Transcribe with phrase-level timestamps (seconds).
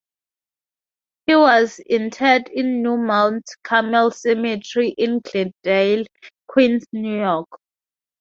[1.27, 6.05] He was interred in New Mount Carmel Cemetery in Glendale,
[6.47, 7.49] Queens, New York.